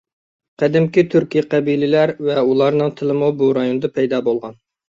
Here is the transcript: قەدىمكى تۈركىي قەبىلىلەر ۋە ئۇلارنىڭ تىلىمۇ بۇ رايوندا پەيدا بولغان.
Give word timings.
قەدىمكى 0.63 1.03
تۈركىي 1.15 1.43
قەبىلىلەر 1.51 2.15
ۋە 2.29 2.39
ئۇلارنىڭ 2.45 2.97
تىلىمۇ 3.03 3.33
بۇ 3.43 3.51
رايوندا 3.59 3.93
پەيدا 4.01 4.27
بولغان. 4.31 4.61